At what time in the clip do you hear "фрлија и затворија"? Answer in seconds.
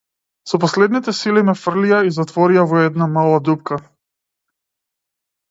1.63-2.65